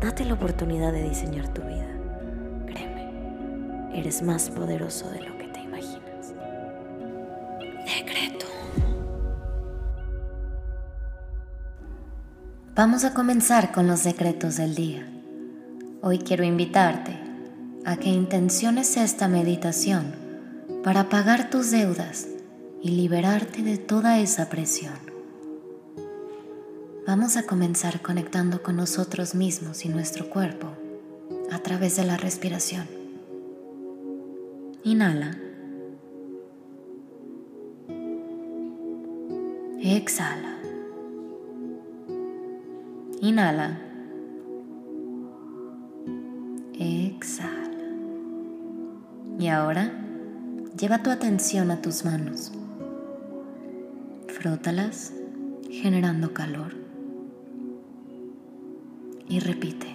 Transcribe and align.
Date 0.00 0.24
la 0.24 0.34
oportunidad 0.34 0.92
de 0.92 1.08
diseñar 1.08 1.52
tu 1.52 1.60
vida. 1.62 1.88
Créeme, 2.66 3.98
eres 3.98 4.22
más 4.22 4.48
poderoso 4.48 5.10
de 5.10 5.22
lo 5.22 5.36
que 5.36 5.48
te 5.48 5.60
imaginas. 5.60 6.34
Decreto. 7.84 8.46
Vamos 12.76 13.02
a 13.04 13.12
comenzar 13.12 13.72
con 13.72 13.88
los 13.88 14.04
decretos 14.04 14.56
del 14.56 14.76
día. 14.76 15.04
Hoy 16.00 16.20
quiero 16.20 16.44
invitarte 16.44 17.18
a 17.84 17.96
que 17.96 18.08
intenciones 18.08 18.96
esta 18.96 19.26
meditación 19.26 20.14
para 20.84 21.08
pagar 21.08 21.50
tus 21.50 21.72
deudas 21.72 22.28
y 22.80 22.90
liberarte 22.92 23.62
de 23.62 23.78
toda 23.78 24.20
esa 24.20 24.48
presión. 24.48 25.07
Vamos 27.08 27.38
a 27.38 27.44
comenzar 27.44 28.02
conectando 28.02 28.62
con 28.62 28.76
nosotros 28.76 29.34
mismos 29.34 29.86
y 29.86 29.88
nuestro 29.88 30.28
cuerpo 30.28 30.66
a 31.50 31.58
través 31.60 31.96
de 31.96 32.04
la 32.04 32.18
respiración. 32.18 32.86
Inhala. 34.84 35.38
Exhala. 39.80 40.58
Inhala. 43.22 43.80
Exhala. 46.78 47.88
Y 49.38 49.48
ahora 49.48 49.92
lleva 50.78 51.02
tu 51.02 51.08
atención 51.08 51.70
a 51.70 51.80
tus 51.80 52.04
manos. 52.04 52.52
Frótalas 54.26 55.14
generando 55.70 56.34
calor 56.34 56.87
y 59.28 59.40
repite, 59.40 59.94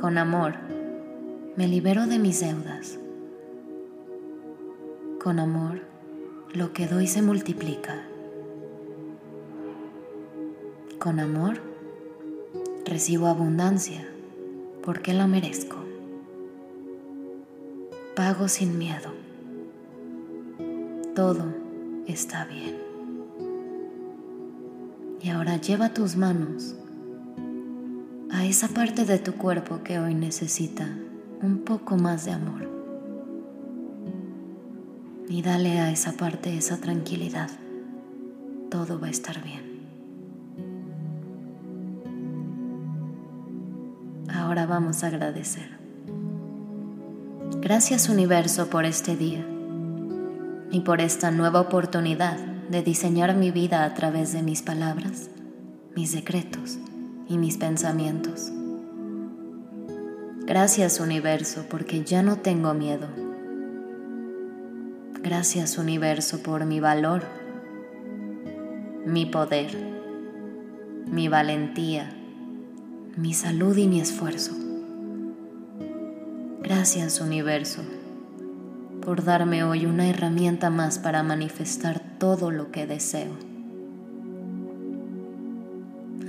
con 0.00 0.16
amor, 0.16 0.54
me 1.56 1.68
libero 1.68 2.06
de 2.06 2.18
mis 2.18 2.40
deudas. 2.40 2.98
Con 5.22 5.38
amor, 5.38 5.82
lo 6.54 6.72
que 6.72 6.86
doy 6.86 7.06
se 7.06 7.20
multiplica. 7.20 8.02
Con 10.98 11.20
amor, 11.20 11.60
recibo 12.86 13.26
abundancia 13.26 14.08
porque 14.82 15.12
la 15.12 15.26
merezco. 15.26 15.76
Pago 18.16 18.48
sin 18.48 18.78
miedo. 18.78 19.12
Todo 21.14 21.44
está 22.06 22.46
bien. 22.46 22.78
Y 25.20 25.28
ahora 25.28 25.56
lleva 25.58 25.92
tus 25.92 26.16
manos 26.16 26.74
esa 28.48 28.68
parte 28.68 29.04
de 29.04 29.18
tu 29.18 29.34
cuerpo 29.34 29.82
que 29.82 29.98
hoy 29.98 30.14
necesita 30.14 30.88
un 31.42 31.58
poco 31.66 31.96
más 31.96 32.24
de 32.24 32.32
amor. 32.32 32.66
Y 35.28 35.42
dale 35.42 35.78
a 35.80 35.90
esa 35.90 36.12
parte 36.12 36.56
esa 36.56 36.78
tranquilidad. 36.78 37.50
Todo 38.70 38.98
va 38.98 39.08
a 39.08 39.10
estar 39.10 39.42
bien. 39.44 39.68
Ahora 44.32 44.64
vamos 44.64 45.04
a 45.04 45.08
agradecer. 45.08 45.76
Gracias 47.60 48.08
universo 48.08 48.70
por 48.70 48.86
este 48.86 49.14
día 49.14 49.44
y 50.70 50.80
por 50.80 51.02
esta 51.02 51.30
nueva 51.30 51.60
oportunidad 51.60 52.38
de 52.38 52.82
diseñar 52.82 53.34
mi 53.36 53.50
vida 53.50 53.84
a 53.84 53.92
través 53.92 54.32
de 54.32 54.42
mis 54.42 54.62
palabras, 54.62 55.28
mis 55.94 56.12
decretos 56.12 56.78
y 57.28 57.38
mis 57.38 57.58
pensamientos. 57.58 58.50
Gracias 60.46 60.98
universo 60.98 61.66
porque 61.68 62.02
ya 62.04 62.22
no 62.22 62.36
tengo 62.36 62.72
miedo. 62.72 63.06
Gracias 65.22 65.76
universo 65.76 66.42
por 66.42 66.64
mi 66.64 66.80
valor, 66.80 67.22
mi 69.04 69.26
poder, 69.26 69.76
mi 71.06 71.28
valentía, 71.28 72.10
mi 73.16 73.34
salud 73.34 73.76
y 73.76 73.88
mi 73.88 74.00
esfuerzo. 74.00 74.52
Gracias 76.62 77.20
universo 77.20 77.82
por 79.04 79.24
darme 79.24 79.64
hoy 79.64 79.84
una 79.84 80.08
herramienta 80.08 80.70
más 80.70 80.98
para 80.98 81.22
manifestar 81.22 82.00
todo 82.18 82.50
lo 82.50 82.70
que 82.70 82.86
deseo. 82.86 83.32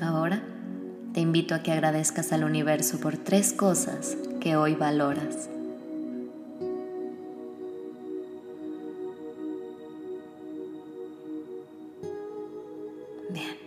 Ahora 0.02 0.42
te 1.14 1.22
invito 1.22 1.56
a 1.56 1.64
que 1.64 1.72
agradezcas 1.72 2.31
al 2.31 2.44
universo 2.44 3.00
por 3.00 3.18
tres 3.18 3.53
cosas 3.53 4.18
que 4.40 4.56
hoy 4.56 4.75
valoras. 4.75 5.50
Bien. 13.30 13.58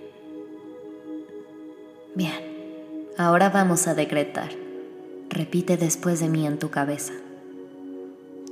Bien. 2.15 3.13
Ahora 3.19 3.51
vamos 3.51 3.87
a 3.89 3.95
decretar. 3.95 4.51
Repite 5.29 5.77
después 5.77 6.21
de 6.21 6.29
mí 6.29 6.47
en 6.47 6.59
tu 6.59 6.71
cabeza. 6.71 7.13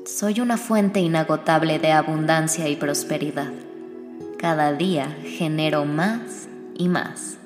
Soy 0.06 0.40
una 0.40 0.56
fuente 0.56 1.00
inagotable 1.00 1.78
de 1.78 1.92
abundancia 1.92 2.68
y 2.68 2.76
prosperidad. 2.76 3.52
Cada 4.38 4.72
día 4.72 5.14
genero 5.22 5.84
más 5.84 6.48
y 6.74 6.88
más. 6.88 7.39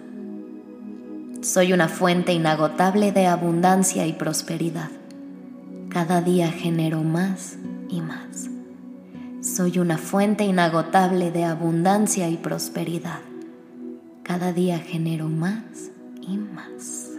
Soy 1.45 1.75
una 1.75 1.89
fuente 1.89 2.33
inagotable 2.33 3.13
de 3.13 3.27
abundancia 3.27 4.07
y 4.07 4.15
prosperidad. 4.15 4.89
Cada 5.91 6.23
día 6.23 6.51
genero 6.51 7.03
más 7.03 7.59
y 7.91 8.01
más. 8.01 8.49
Soy 9.43 9.79
una 9.79 9.99
fuente 9.99 10.45
inagotable 10.45 11.31
de 11.31 11.45
abundancia 11.45 12.31
y 12.31 12.39
prosperidad. 12.39 13.21
Cada 14.23 14.55
día 14.55 14.79
genero 14.79 15.29
más 15.29 15.91
y 16.23 16.39
más. 16.39 17.11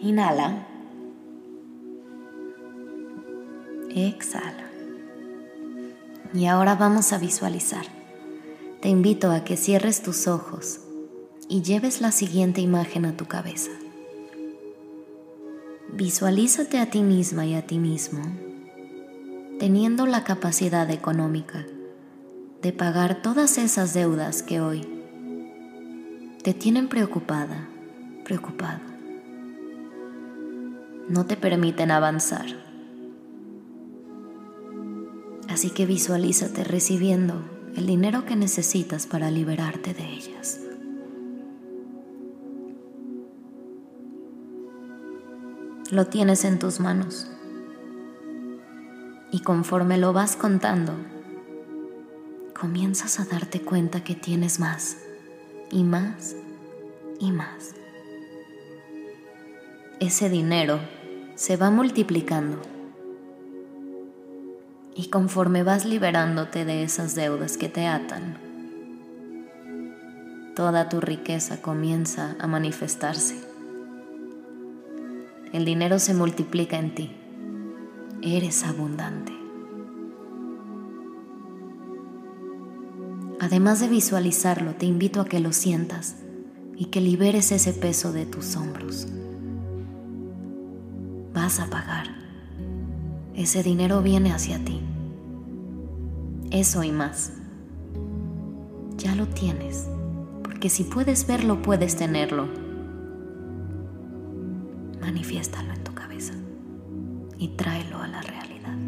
Inhala. 0.00 0.66
Exhala. 3.94 4.70
Y 6.32 6.46
ahora 6.46 6.74
vamos 6.76 7.12
a 7.12 7.18
visualizar. 7.18 7.84
Te 8.80 8.88
invito 8.88 9.30
a 9.30 9.44
que 9.44 9.58
cierres 9.58 10.02
tus 10.02 10.26
ojos 10.26 10.80
y 11.52 11.60
lleves 11.60 12.00
la 12.00 12.12
siguiente 12.12 12.62
imagen 12.62 13.04
a 13.04 13.14
tu 13.14 13.26
cabeza. 13.26 13.70
Visualízate 15.92 16.78
a 16.78 16.88
ti 16.88 17.02
misma 17.02 17.44
y 17.44 17.52
a 17.52 17.66
ti 17.66 17.78
mismo 17.78 18.22
teniendo 19.58 20.06
la 20.06 20.24
capacidad 20.24 20.90
económica 20.90 21.66
de 22.62 22.72
pagar 22.72 23.20
todas 23.20 23.58
esas 23.58 23.92
deudas 23.92 24.42
que 24.42 24.62
hoy 24.62 24.88
te 26.42 26.54
tienen 26.54 26.88
preocupada, 26.88 27.68
preocupado. 28.24 28.80
No 31.10 31.26
te 31.26 31.36
permiten 31.36 31.90
avanzar. 31.90 32.46
Así 35.50 35.68
que 35.68 35.84
visualízate 35.84 36.64
recibiendo 36.64 37.42
el 37.76 37.86
dinero 37.86 38.24
que 38.24 38.36
necesitas 38.36 39.06
para 39.06 39.30
liberarte 39.30 39.92
de 39.92 40.04
ellas. 40.14 40.61
Lo 45.92 46.06
tienes 46.06 46.46
en 46.46 46.58
tus 46.58 46.80
manos. 46.80 47.26
Y 49.30 49.40
conforme 49.40 49.98
lo 49.98 50.14
vas 50.14 50.36
contando, 50.36 50.94
comienzas 52.58 53.20
a 53.20 53.26
darte 53.26 53.60
cuenta 53.60 54.02
que 54.02 54.14
tienes 54.14 54.58
más 54.58 54.96
y 55.70 55.84
más 55.84 56.34
y 57.20 57.30
más. 57.30 57.74
Ese 60.00 60.30
dinero 60.30 60.80
se 61.34 61.58
va 61.58 61.70
multiplicando. 61.70 62.62
Y 64.94 65.10
conforme 65.10 65.62
vas 65.62 65.84
liberándote 65.84 66.64
de 66.64 66.84
esas 66.84 67.14
deudas 67.14 67.58
que 67.58 67.68
te 67.68 67.86
atan, 67.86 68.38
toda 70.56 70.88
tu 70.88 71.02
riqueza 71.02 71.60
comienza 71.60 72.34
a 72.38 72.46
manifestarse 72.46 73.51
el 75.52 75.64
dinero 75.66 75.98
se 75.98 76.14
multiplica 76.14 76.78
en 76.78 76.94
ti. 76.94 77.10
Eres 78.22 78.64
abundante. 78.64 79.32
Además 83.38 83.80
de 83.80 83.88
visualizarlo, 83.88 84.74
te 84.76 84.86
invito 84.86 85.20
a 85.20 85.26
que 85.26 85.40
lo 85.40 85.52
sientas 85.52 86.16
y 86.76 86.86
que 86.86 87.00
liberes 87.00 87.52
ese 87.52 87.72
peso 87.72 88.12
de 88.12 88.24
tus 88.24 88.56
hombros. 88.56 89.08
Vas 91.34 91.60
a 91.60 91.66
pagar. 91.66 92.06
Ese 93.34 93.62
dinero 93.62 94.00
viene 94.00 94.32
hacia 94.32 94.64
ti. 94.64 94.80
Eso 96.50 96.82
y 96.82 96.92
más. 96.92 97.32
Ya 98.96 99.14
lo 99.16 99.26
tienes, 99.26 99.88
porque 100.42 100.70
si 100.70 100.84
puedes 100.84 101.26
verlo, 101.26 101.60
puedes 101.60 101.96
tenerlo. 101.96 102.61
Manifiéstalo 105.12 105.74
en 105.74 105.84
tu 105.84 105.92
cabeza 105.92 106.32
y 107.36 107.48
tráelo 107.48 107.98
a 107.98 108.08
la 108.08 108.22
realidad. 108.22 108.78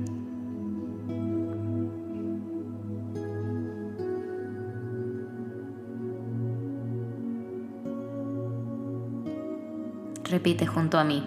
Repite 10.24 10.66
junto 10.66 10.98
a 10.98 11.04
mí. 11.04 11.22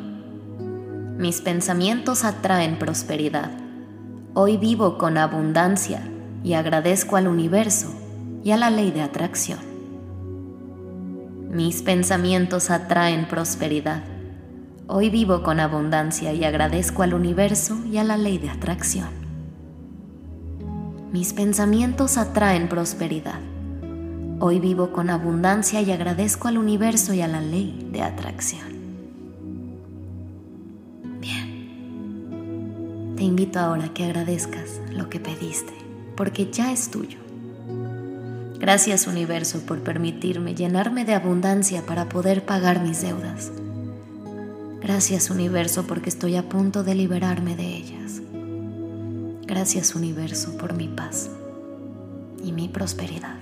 Mis 1.20 1.42
pensamientos 1.42 2.24
atraen 2.24 2.80
prosperidad. 2.80 3.52
Hoy 4.34 4.58
vivo 4.58 4.98
con 4.98 5.20
abundancia 5.20 6.10
y 6.44 6.54
agradezco 6.54 7.18
al 7.18 7.28
universo 7.28 7.94
y 8.44 8.50
a 8.50 8.58
la 8.58 8.72
ley 8.72 8.90
de 8.90 9.04
atracción. 9.04 9.60
Mis 11.52 11.84
pensamientos 11.84 12.72
atraen 12.72 13.28
prosperidad. 13.28 14.17
Hoy 14.90 15.10
vivo 15.10 15.44
con 15.44 15.60
abundancia 15.60 16.32
y 16.32 16.46
agradezco 16.46 17.04
al 17.04 17.14
universo 17.14 17.78
y 17.92 17.98
a 17.98 18.06
la 18.06 18.16
ley 18.16 18.38
de 18.38 18.50
atracción. 18.50 19.10
Mis 21.12 21.34
pensamientos 21.34 22.18
atraen 22.18 22.70
prosperidad. 22.70 23.42
Hoy 24.40 24.62
vivo 24.62 24.94
con 24.94 25.10
abundancia 25.10 25.82
y 25.82 25.92
agradezco 25.92 26.48
al 26.48 26.58
universo 26.58 27.14
y 27.14 27.20
a 27.20 27.28
la 27.28 27.42
ley 27.42 27.86
de 27.92 28.02
atracción. 28.02 28.78
Te 33.18 33.24
invito 33.24 33.60
ahora 33.60 33.88
a 33.88 33.94
que 33.94 34.06
agradezcas 34.06 34.80
lo 34.94 35.10
que 35.10 35.20
pediste, 35.20 35.74
porque 36.16 36.50
ya 36.50 36.72
es 36.72 36.92
tuyo. 36.92 37.18
Gracias 38.58 39.06
universo 39.06 39.60
por 39.66 39.80
permitirme 39.80 40.56
llenarme 40.56 41.04
de 41.04 41.14
abundancia 41.14 41.86
para 41.86 42.08
poder 42.08 42.46
pagar 42.46 42.82
mis 42.82 43.02
deudas. 43.02 43.52
Gracias 44.88 45.30
universo 45.30 45.86
porque 45.86 46.08
estoy 46.08 46.38
a 46.38 46.48
punto 46.48 46.82
de 46.82 46.96
liberarme 46.96 47.58
de 47.58 47.76
ellas. 47.76 48.22
Gracias 49.46 49.96
universo 49.96 50.58
por 50.58 50.76
mi 50.76 50.88
paz 50.88 51.30
y 52.42 52.54
mi 52.54 52.70
prosperidad. 52.70 53.36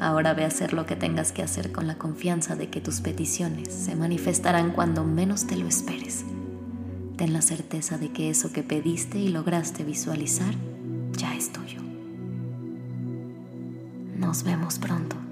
Ahora 0.00 0.32
ve 0.32 0.44
a 0.44 0.46
hacer 0.46 0.72
lo 0.72 0.86
que 0.86 0.96
tengas 0.96 1.32
que 1.32 1.42
hacer 1.42 1.70
con 1.70 1.86
la 1.86 1.98
confianza 1.98 2.56
de 2.56 2.70
que 2.70 2.80
tus 2.80 3.02
peticiones 3.02 3.70
se 3.70 3.94
manifestarán 3.94 4.70
cuando 4.70 5.04
menos 5.04 5.46
te 5.46 5.56
lo 5.56 5.68
esperes. 5.68 6.24
Ten 7.18 7.34
la 7.34 7.42
certeza 7.42 7.98
de 7.98 8.10
que 8.10 8.30
eso 8.30 8.50
que 8.50 8.62
pediste 8.62 9.18
y 9.18 9.28
lograste 9.28 9.84
visualizar 9.84 10.54
ya 11.12 11.36
es 11.36 11.52
tuyo. 11.52 11.82
Nos 14.16 14.44
vemos 14.44 14.78
pronto. 14.78 15.27